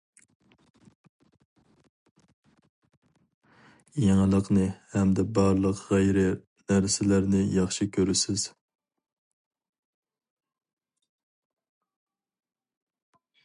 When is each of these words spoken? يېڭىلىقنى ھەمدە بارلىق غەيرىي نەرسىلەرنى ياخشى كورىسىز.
يېڭىلىقنى 4.03 4.63
ھەمدە 4.95 5.25
بارلىق 5.39 5.83
غەيرىي 5.91 6.33
نەرسىلەرنى 6.73 7.43
ياخشى 7.59 7.89
كورىسىز. 7.99 8.47